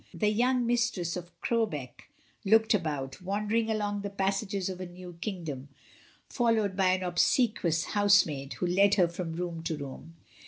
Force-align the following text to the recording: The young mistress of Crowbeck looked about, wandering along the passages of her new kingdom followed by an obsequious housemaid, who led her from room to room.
The 0.15 0.29
young 0.29 0.65
mistress 0.65 1.15
of 1.15 1.29
Crowbeck 1.41 2.09
looked 2.43 2.73
about, 2.73 3.21
wandering 3.21 3.69
along 3.69 4.01
the 4.01 4.09
passages 4.09 4.67
of 4.67 4.79
her 4.79 4.87
new 4.87 5.15
kingdom 5.21 5.69
followed 6.27 6.75
by 6.75 6.87
an 6.93 7.03
obsequious 7.03 7.83
housemaid, 7.83 8.53
who 8.53 8.65
led 8.65 8.95
her 8.95 9.07
from 9.07 9.33
room 9.33 9.61
to 9.61 9.77
room. 9.77 10.15